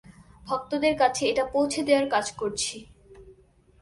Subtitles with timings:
[0.47, 2.77] ভক্তদের কাছে এটা পৌঁছে দেওয়ার কাজ করছি।